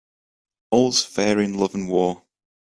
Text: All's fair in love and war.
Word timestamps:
All's 0.71 1.05
fair 1.05 1.39
in 1.39 1.53
love 1.53 1.75
and 1.75 1.87
war. 1.87 2.23